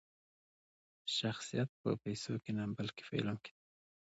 [1.17, 3.67] شخصیت په پیسو کښي نه؛ بلکي په علم کښي دئ.